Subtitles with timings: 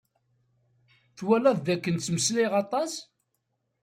[1.17, 2.93] Twalaḍ d akken ttmeslayeɣ atas?